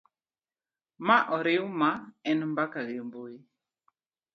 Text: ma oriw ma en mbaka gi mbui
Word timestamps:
ma 1.05 1.17
oriw 1.37 1.65
ma 1.79 1.91
en 2.29 2.39
mbaka 2.51 2.81
gi 2.87 2.99
mbui 3.07 3.35